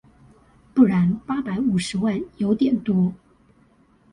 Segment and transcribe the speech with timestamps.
[0.73, 3.13] 不然八百五十萬有點多